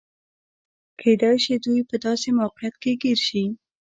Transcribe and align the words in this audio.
کېدای 0.99 1.35
شي 1.43 1.55
دوی 1.63 1.81
په 1.89 1.95
داسې 2.05 2.27
موقعیت 2.39 2.75
کې 2.81 2.91
ګیر 3.01 3.19
شي. 3.27 3.43